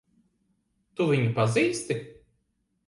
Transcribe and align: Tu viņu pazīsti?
Tu 1.01 1.07
viņu 1.11 1.31
pazīsti? 1.39 2.03